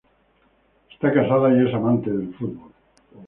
[0.91, 2.71] Está casado y es amante del fútbol.